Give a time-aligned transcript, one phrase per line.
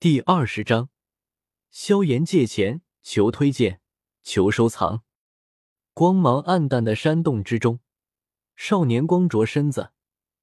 [0.00, 0.90] 第二十章，
[1.72, 3.80] 萧炎借钱求推荐
[4.22, 5.02] 求收藏。
[5.92, 7.80] 光芒暗淡的山洞之中，
[8.54, 9.90] 少年光着身子，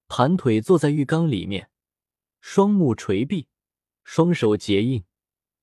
[0.09, 1.69] 盘腿坐在浴缸里面，
[2.41, 3.47] 双目垂闭，
[4.03, 5.05] 双手结印，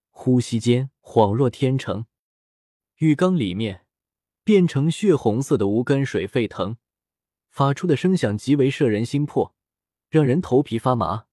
[0.08, 2.06] 呼吸间恍若天成。
[2.96, 3.84] 浴缸里面
[4.42, 6.78] 变成血红色的无根水沸腾，
[7.50, 9.54] 发出的声响极为摄人心魄，
[10.08, 11.26] 让人头皮发麻。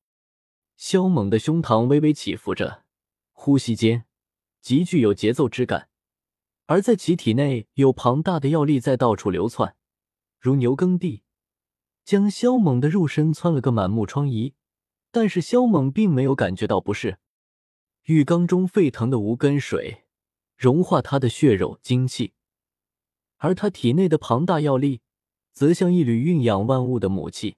[0.82, 2.86] 萧猛的胸膛微微起伏着，
[3.34, 4.06] 呼吸间
[4.62, 5.90] 极具有节奏之感，
[6.68, 9.76] 而在其体内有庞大的药力在到处流窜，
[10.40, 11.24] 如牛耕地，
[12.06, 14.54] 将萧猛的肉身窜了个满目疮痍。
[15.12, 17.18] 但是萧猛并没有感觉到不适，
[18.06, 20.06] 浴缸中沸腾的无根水
[20.56, 22.32] 融化他的血肉精气，
[23.36, 25.02] 而他体内的庞大药力
[25.52, 27.58] 则像一缕蕴养万物的母气，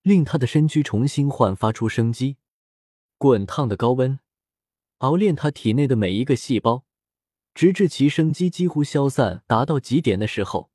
[0.00, 2.38] 令他的身躯重新焕发出生机。
[3.18, 4.20] 滚烫的高温
[4.98, 6.84] 熬炼他体内的每一个细胞，
[7.54, 10.70] 直至其生机几乎消散达到极点的时候，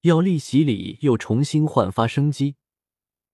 [0.00, 2.56] 药力洗礼又重新焕发生机，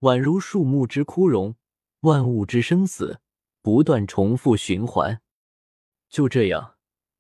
[0.01, 1.57] 宛如树木之枯荣，
[2.01, 3.21] 万物之生死，
[3.63, 5.23] 不断重复循环。
[6.11, 6.77] 就这样，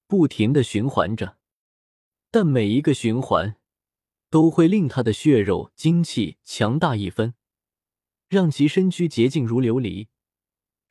[0.07, 1.39] 不停的循环着，
[2.31, 3.57] 但每一个循环
[4.29, 7.35] 都会令他的血肉精气强大一分，
[8.29, 10.09] 让其身躯洁净如琉璃。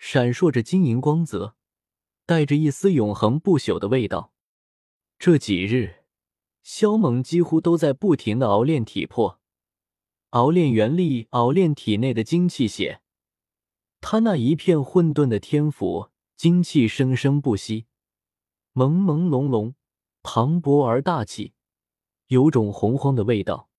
[0.05, 1.55] 闪烁着晶莹光泽，
[2.25, 4.33] 带着一丝永恒不朽的味道。
[5.17, 6.03] 这几日，
[6.61, 9.39] 萧猛几乎都在不停的熬炼体魄，
[10.31, 13.01] 熬炼元力，熬炼体内的精气血。
[14.01, 17.85] 他那一片混沌的天府，精气生生不息，
[18.73, 19.73] 朦朦胧胧，
[20.21, 21.53] 磅礴而大气，
[22.27, 23.69] 有种洪荒的味道。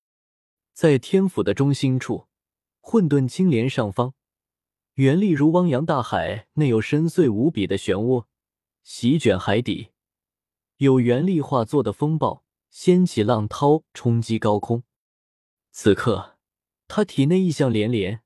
[0.73, 2.29] 在天府的中心处，
[2.81, 4.15] 混沌青莲上方。
[4.95, 8.27] 原力如汪洋大海，内有深邃无比的漩涡，
[8.85, 9.91] 席卷海底；
[10.77, 14.85] 有原力化作的风暴，掀起浪涛，冲击高空。
[15.73, 16.37] 此刻，
[16.87, 18.21] 他体内异象连连，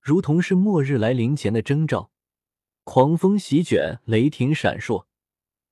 [0.00, 2.12] 如同是末日来临前的征兆。
[2.84, 5.06] 狂风席卷，雷霆闪烁，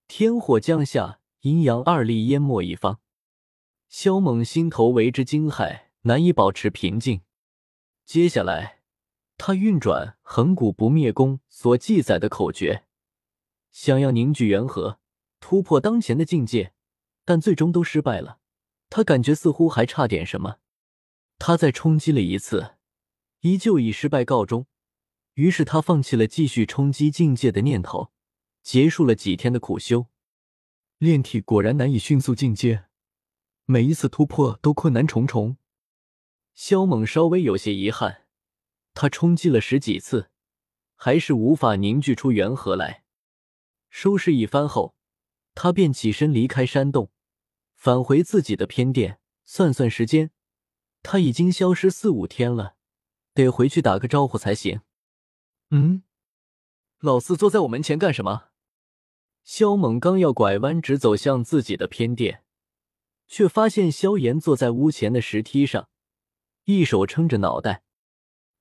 [0.09, 2.99] 天火降下，阴阳二力淹没一方。
[3.89, 7.21] 萧猛心头为之惊骇，难以保持平静。
[8.05, 8.76] 接下来。
[9.39, 12.87] 他运转恒古不灭功所记载的口诀，
[13.71, 14.99] 想要凝聚元核，
[15.41, 16.73] 突破当前的境界，
[17.25, 18.39] 但最终都失败了。
[18.89, 20.59] 他感觉似乎还差点什么。
[21.39, 22.77] 他再冲击了一次，
[23.41, 24.67] 依旧以失败告终。
[25.35, 28.11] 于是他放弃了继续冲击境界的念头，
[28.63, 30.07] 结束了几天的苦修。
[30.99, 32.87] 炼体果然难以迅速进阶，
[33.67, 35.59] 每一次突破都困难重重。
[36.55, 38.26] 萧猛稍微有些遗憾。
[38.97, 40.31] 他冲击了十几次，
[40.95, 43.05] 还是无法凝聚出元核来。
[43.91, 44.97] 收拾一番后，
[45.55, 47.11] 他便起身离开山洞，
[47.75, 49.21] 返回自己的偏殿。
[49.45, 50.31] 算算时间，
[51.03, 52.77] 他已经消失四五天了，
[53.35, 54.81] 得回去打个招呼才行。
[55.71, 56.03] 嗯，
[56.99, 58.49] 老四坐在我门前干什么？
[59.45, 62.43] 萧猛刚要拐弯，直走向自己的偏殿，
[63.29, 65.91] 却发现萧炎坐在屋前的石梯上，
[66.65, 67.83] 一手撑着脑袋。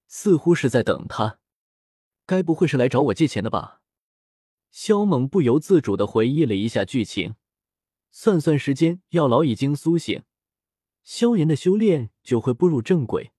[0.07, 1.39] 似乎是在等他，
[2.25, 3.81] 该不会是来找我借钱的吧？
[4.71, 7.35] 萧猛不由自主的回忆了一下剧情，
[8.11, 10.23] 算算时间，药老已经苏醒，
[11.03, 13.31] 萧炎的修炼就会步入正轨。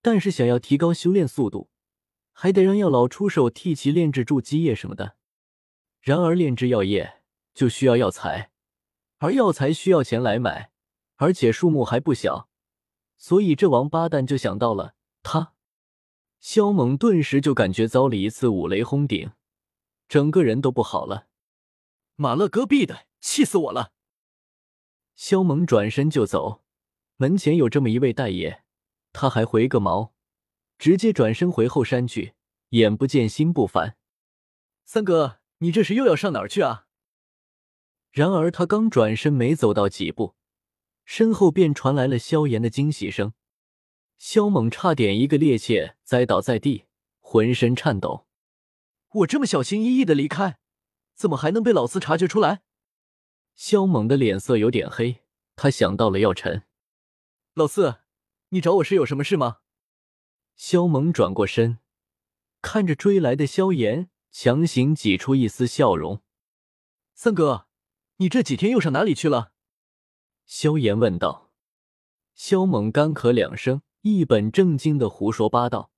[0.00, 1.70] 但是想要提高修炼速度，
[2.32, 5.16] 还得让药老出手替其炼制筑基液什么的。
[6.00, 7.22] 然而炼制药液
[7.54, 8.50] 就需要药材，
[9.18, 10.72] 而药材需要钱来买，
[11.16, 12.48] 而且数目还不小，
[13.16, 15.54] 所以这王八蛋就想到了他。
[16.42, 19.30] 萧猛顿时就感觉遭了一次五雷轰顶，
[20.08, 21.28] 整个人都不好了。
[22.16, 23.92] 马勒戈壁的，气死我了！
[25.14, 26.64] 萧猛转身就走，
[27.16, 28.64] 门前有这么一位大爷，
[29.12, 30.14] 他还回个毛，
[30.78, 32.34] 直接转身回后山去，
[32.70, 33.96] 眼不见心不烦。
[34.84, 36.88] 三哥，你这是又要上哪儿去啊？
[38.10, 40.34] 然而他刚转身没走到几步，
[41.04, 43.32] 身后便传来了萧炎的惊喜声。
[44.22, 46.84] 萧猛差点一个趔趄栽倒在地，
[47.18, 48.28] 浑身颤抖。
[49.14, 50.60] 我这么小心翼翼的离开，
[51.16, 52.62] 怎么还能被老四察觉出来？
[53.56, 55.24] 萧猛的脸色有点黑，
[55.56, 56.62] 他想到了药尘。
[57.54, 57.96] 老四，
[58.50, 59.58] 你找我是有什么事吗？
[60.54, 61.80] 萧猛转过身，
[62.60, 66.22] 看着追来的萧炎，强行挤出一丝笑容。
[67.12, 67.66] 三哥，
[68.18, 69.50] 你这几天又上哪里去了？
[70.46, 71.50] 萧炎问道。
[72.36, 73.82] 萧猛干咳两声。
[74.02, 75.92] 一本正经的胡说八道，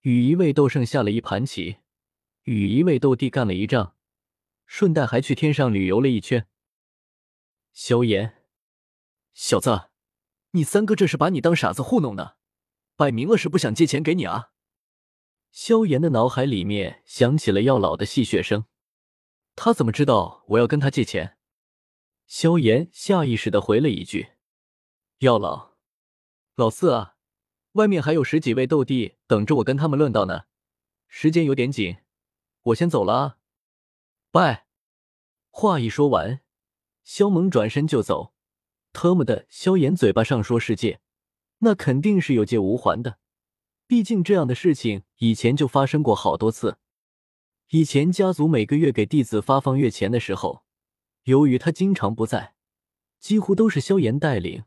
[0.00, 1.76] 与一位斗圣下了一盘棋，
[2.42, 3.94] 与一位斗帝干了一仗，
[4.66, 6.48] 顺带还去天上旅游了一圈。
[7.72, 8.42] 萧炎，
[9.34, 9.88] 小子，
[10.50, 12.32] 你三哥这是把你当傻子糊弄呢，
[12.96, 14.50] 摆明了是不想借钱给你啊！
[15.52, 18.64] 萧炎的脑海里面响起了药老的戏谑声。
[19.54, 21.38] 他怎么知道我要跟他借钱？
[22.26, 24.32] 萧炎下意识的回了一句
[25.18, 25.76] ：“药老，
[26.56, 27.13] 老四啊，
[27.74, 30.44] 外面还有十几位斗帝等着我跟他们论道呢，
[31.06, 31.98] 时间有点紧，
[32.62, 33.36] 我先走了啊。”
[34.30, 34.66] 拜。
[35.50, 36.40] 话一说完，
[37.04, 38.32] 萧猛转身就走。
[38.92, 41.00] 特么的，萧炎嘴巴上说世界，
[41.58, 43.18] 那肯定是有借无还的。
[43.86, 46.78] 毕竟这样的事情以前就发生过好多次。
[47.70, 50.64] 以前家族每个月给弟子发放月钱的时候，
[51.24, 52.54] 由于他经常不在，
[53.18, 54.64] 几乎都是萧炎带领。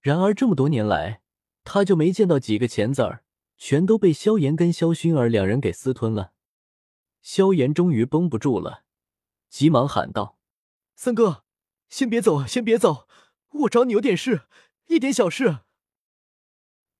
[0.00, 1.22] 然而这么多年来，
[1.70, 3.22] 他就没见到几个钱子儿，
[3.58, 6.32] 全都被萧炎跟萧薰儿两人给私吞了。
[7.20, 8.84] 萧炎终于绷不住了，
[9.50, 10.38] 急忙喊道
[10.96, 11.44] ：“三哥，
[11.90, 13.06] 先别走，先别走，
[13.50, 14.44] 我找你有点事，
[14.86, 15.58] 一点小事。”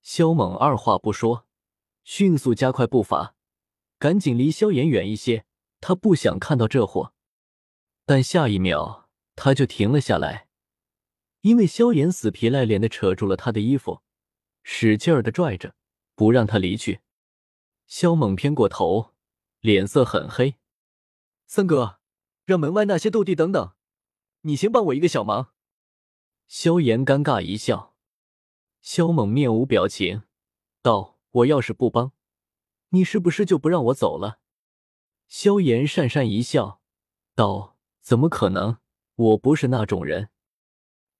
[0.03, 1.47] 萧猛二话不说，
[2.03, 3.33] 迅速加快步伐。
[3.97, 5.45] 赶紧离萧炎远一些，
[5.81, 7.15] 他不想看到这货。
[8.05, 10.47] 但下一秒他就停了下来，
[11.41, 14.03] 因为萧炎死皮赖脸的扯住了他的衣服，
[14.63, 15.75] 使劲儿的拽着，
[16.15, 17.01] 不让他离去。
[17.87, 19.13] 萧猛偏过头，
[19.59, 20.55] 脸色很黑
[21.47, 21.99] ：“三哥，
[22.45, 23.73] 让门外那些斗帝等等，
[24.41, 25.53] 你先帮我一个小忙。”
[26.47, 27.95] 萧炎尴尬一笑，
[28.81, 30.23] 萧猛面无表情
[30.81, 32.11] 道：“我要是不帮。”
[32.91, 34.39] 你是不是就不让我走了？
[35.27, 36.81] 萧炎讪讪一笑，
[37.35, 38.79] 道：“怎么可能？
[39.13, 40.31] 我不是那种人。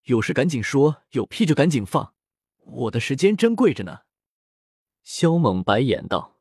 [0.06, 2.16] 有事赶紧说，有屁就赶紧放，
[2.72, 4.02] 我的时间珍贵着呢。”
[5.04, 6.38] 萧猛白眼道。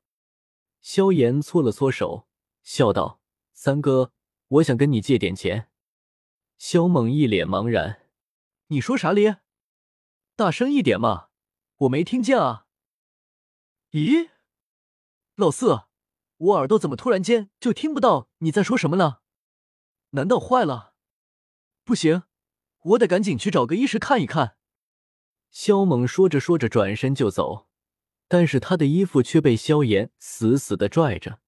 [0.81, 2.29] 萧炎搓了搓手，
[2.63, 3.21] 笑道
[3.53, 4.13] ：“三哥，
[4.49, 5.71] 我想跟你借点钱。”
[6.59, 8.09] 萧猛一脸茫然
[8.69, 9.39] ：“你说啥咧？
[10.37, 11.29] 大声一点嘛，
[11.77, 12.67] 我没听见啊。”
[13.93, 14.31] 咦？
[15.35, 15.85] 老四，
[16.37, 19.23] 我耳朵怎么突然间就听不到你在说什么了？
[20.11, 20.95] 难道坏了？
[21.85, 22.25] 不行，
[22.81, 24.58] 我得赶紧去找个医师看一看。
[25.51, 27.69] 萧猛说着说着转身就走，
[28.29, 31.41] 但是他的衣服却被萧炎死死的拽着，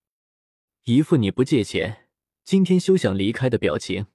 [0.85, 2.08] 一副你不借钱，
[2.44, 4.06] 今天休想离开的表情。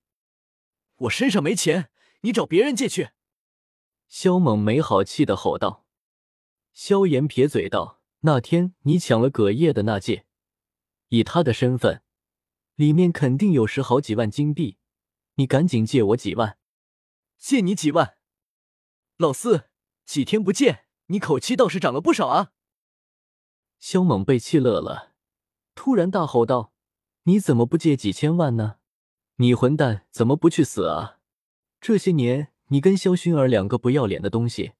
[0.96, 1.90] 我身上没钱，
[2.22, 3.10] 你找别人借去。
[4.08, 5.86] 萧猛没好气的吼道。
[6.74, 8.02] 萧炎撇嘴道。
[8.22, 10.26] 那天你抢了葛叶的那戒，
[11.10, 12.02] 以他的身份，
[12.74, 14.80] 里面肯定有十好几万金币，
[15.36, 16.58] 你赶紧借我几万。
[17.38, 18.18] 借你几万？
[19.18, 19.70] 老四，
[20.06, 22.52] 几天不见，你口气倒是长了不少啊！
[23.80, 25.14] 萧猛被气乐了，
[25.74, 26.72] 突然大吼道
[27.24, 28.78] ：“你怎么不借几千万呢？
[29.38, 31.20] 你混蛋，怎么不去死啊？
[31.82, 34.74] 这些年你跟萧薰儿两个不要脸的东西，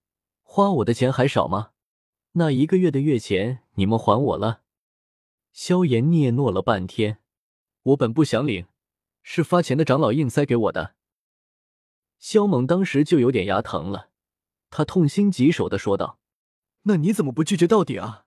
[0.44, 1.72] 花我的钱还少吗？”
[2.38, 4.62] 那一个月的月钱，你们还我了。
[5.52, 7.20] 萧炎嗫嚅了半天，
[7.82, 8.68] 我本不想领，
[9.24, 10.96] 是发钱的长老硬塞给我的。
[12.20, 14.10] 萧猛当时就有点牙疼了，
[14.78, 16.20] 他痛心疾首的说道
[16.84, 18.26] ：“那你怎么不拒绝到底啊？”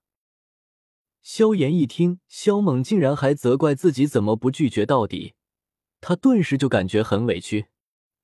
[1.21, 5.35] 萧炎一听，萧猛竟然还责怪自己怎么不拒绝到底，
[6.01, 7.67] 他顿时就感觉很委屈。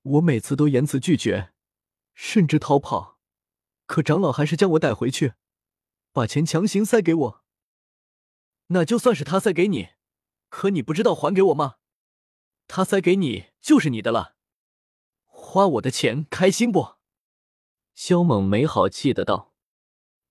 [0.01, 1.53] 我每次都言辞拒绝，
[2.15, 3.19] 甚至逃跑，
[3.85, 5.33] 可长老还是将我带回去。
[6.11, 7.43] 把钱强行塞给我，
[8.69, 9.89] 那就算是他塞给你，
[10.49, 11.75] 可你不知道还给我吗？
[12.65, 14.35] 他塞给你就是你的了，
[15.25, 16.95] 花我的钱开心不？
[17.95, 19.53] 萧猛没好气的道。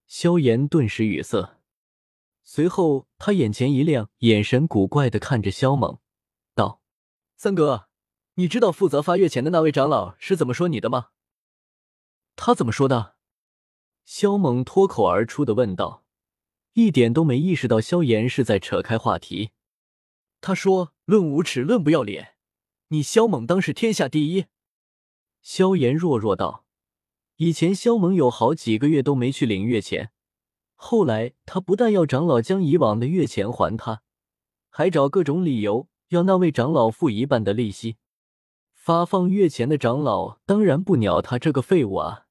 [0.07, 1.59] 萧炎顿时语塞，
[2.45, 5.99] 随后他眼前一亮，眼神古怪的看着萧猛，
[6.55, 6.83] 道
[7.37, 7.89] ：“三哥，
[8.35, 11.09] 你知道负责发月钱的那位长老是怎么说你的吗？
[12.37, 13.15] 他怎么说的？”
[14.05, 16.05] 萧猛脱口而出的问道，
[16.75, 19.53] 一点都没意识到萧炎是在扯开话题。
[20.43, 22.37] 他说：“论无耻，论不要脸，
[22.89, 24.45] 你萧猛当是天下第一。”
[25.41, 26.64] 萧炎弱弱道
[27.37, 30.11] ：“以前萧猛有好几个月都没去领月钱，
[30.75, 34.03] 后来他不但要长老将以往的月钱还他，
[34.69, 37.97] 还找各种理由要那位长老付一半的利息。
[38.73, 42.27] 发放月钱的长老当然不鸟他这个废物啊。”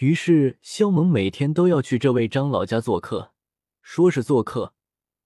[0.00, 3.32] 于是，萧猛每天都要去这位长老家做客。
[3.82, 4.74] 说是做客，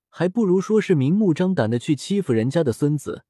[0.09, 3.25] 还不如说是明目张胆的去欺负人家的孙子。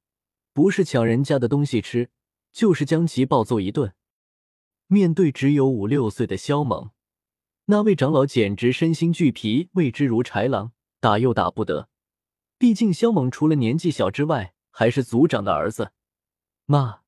[0.53, 2.11] 不是抢人家的东西吃，
[2.51, 3.93] 就是将其暴揍一顿。
[4.93, 6.91] 面对只有五六岁的萧猛，
[7.65, 11.89] 那位长老简直身心俱疲，为之如豺狼，打又打不得，
[12.59, 15.93] 毕竟萧猛除了年纪小之外，还是族长的儿子。
[16.65, 17.01] 骂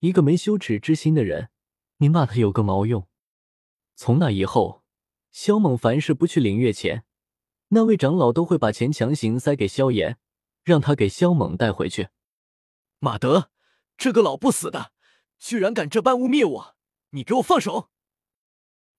[0.00, 1.48] 一个没羞耻之心的人，
[1.96, 3.08] 你骂他有个毛用？
[3.94, 4.82] 从那以后，
[5.30, 7.04] 萧猛凡是不去领月钱，
[7.68, 10.18] 那位长老都会把钱强行塞给萧炎，
[10.64, 12.08] 让他给萧猛带回去。
[12.98, 13.50] 马德，
[13.96, 14.92] 这个老不死的，
[15.38, 16.76] 居然敢这般污蔑我！
[17.14, 17.90] 你给我放手！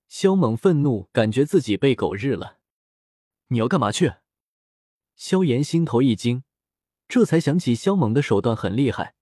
[0.07, 2.59] 萧猛愤怒，感觉自己被狗日了。
[3.47, 4.13] 你要干嘛去？
[5.15, 6.43] 萧炎心头一惊，
[7.07, 9.15] 这才想起萧猛的手段很厉害，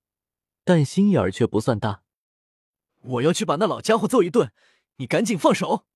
[0.66, 2.04] 但心眼儿却不算大。
[3.00, 4.52] 我要去把那老家伙揍一顿，
[4.98, 5.88] 你赶紧放手！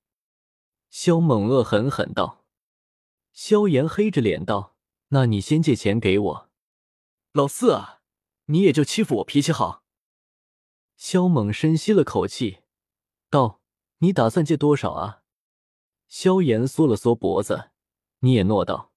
[0.90, 2.46] 萧猛恶狠狠道。
[3.34, 4.78] 萧炎黑着脸道
[5.10, 6.50] ：“那你先借钱给我。”
[7.34, 8.02] 老四啊，
[8.46, 9.84] 你也就欺负我脾气好。
[10.96, 12.60] 萧猛深吸了口气，
[13.36, 13.60] 道
[14.00, 15.22] ：“你打算借多少啊？”
[16.08, 17.72] 萧炎缩了缩脖子，
[18.20, 18.94] 你也诺道：“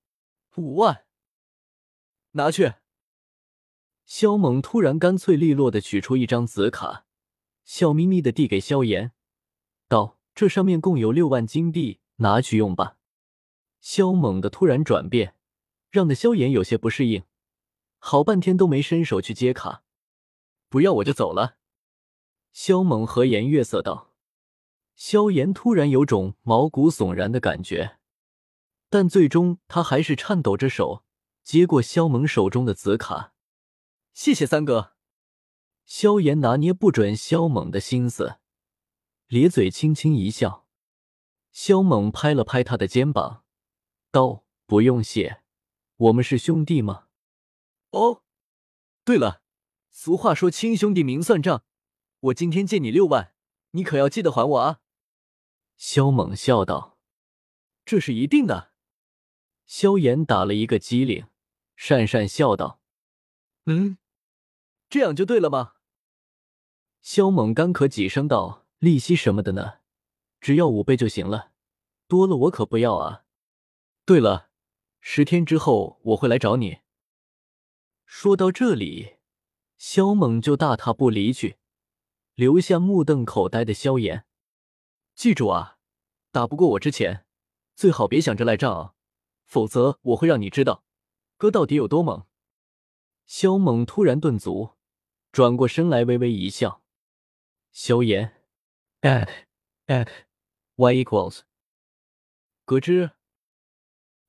[0.54, 1.04] 五万，
[2.33, 2.75] 拿去。”
[4.07, 7.04] 萧猛突然干脆利落的取出一张紫卡，
[7.64, 9.11] 笑眯眯的递给萧炎，
[9.88, 12.97] 道：“这上面共有六万金币，拿去用吧。”
[13.83, 15.35] 萧猛的突然转变，
[15.90, 17.25] 让的萧炎有些不适应，
[17.99, 19.83] 好半天都没伸手去接卡。
[20.68, 21.57] 不要我就走了。
[22.52, 24.08] 萧猛和颜悦色道。
[24.99, 27.99] 萧炎突然有种毛骨悚然的感觉，
[28.90, 31.05] 但最终他还是颤抖着手
[31.45, 33.33] 接过萧猛手中的紫卡。
[34.12, 34.97] 谢谢三哥。
[35.85, 38.38] 萧炎拿捏不准萧猛的心思，
[39.28, 40.67] 咧嘴轻轻一笑。
[41.52, 43.45] 萧猛拍了拍他的肩膀。
[44.11, 45.43] 道不用谢，
[45.97, 47.05] 我们是兄弟吗？
[47.90, 48.25] 哦，
[49.05, 49.43] 对了，
[49.90, 51.62] 俗话说亲兄弟明算账，
[52.19, 53.33] 我今天借你六万，
[53.71, 54.81] 你可要记得还我啊！
[55.78, 56.99] 萧猛笑道
[57.87, 58.73] ：“这是一定的。”
[59.64, 61.28] 萧炎打了一个激灵，
[61.76, 62.80] 讪讪笑道
[63.66, 63.97] ：“嗯，
[64.90, 65.75] 这样就对了吗？”
[67.00, 69.78] 萧猛干咳几声道：“利息什么的呢？
[70.40, 71.52] 只要五倍就行了，
[72.08, 73.25] 多了我可不要啊。”
[74.04, 74.50] 对了，
[75.00, 76.78] 十天之后我会来找你。
[78.04, 79.18] 说到这里，
[79.76, 81.58] 萧猛就大踏步离去，
[82.35, 84.25] 留下目瞪口呆的萧炎。
[85.18, 85.78] 记住啊，
[86.30, 87.26] 打不过我之前，
[87.75, 88.94] 最好别想着赖账啊，
[89.44, 90.84] 否则我会让你知道
[91.37, 92.28] 哥到底有多猛。
[93.26, 94.76] 萧猛突然顿足，
[95.32, 96.84] 转过身来微微一笑。
[97.72, 98.44] 萧炎
[99.00, 99.28] ，at
[99.88, 100.08] at
[100.76, 101.40] y equals，
[102.64, 103.10] 咯吱。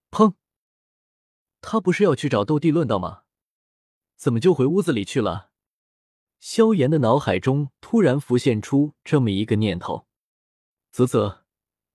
[0.10, 0.34] 砰！
[1.62, 3.26] 他不是要去找斗帝论道吗？
[4.16, 5.52] 怎么就回屋子里去了？
[6.40, 10.08] 萧炎的脑海中突然浮现出这么一个念头：
[11.00, 11.46] 啧啧，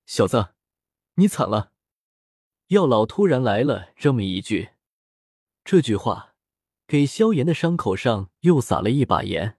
[0.06, 0.54] 小子，
[1.16, 1.72] 你惨了！
[2.68, 4.70] 药老突然来了这么一句，
[5.62, 6.36] 这句话
[6.86, 9.58] 给萧炎的伤口上又撒了一把盐。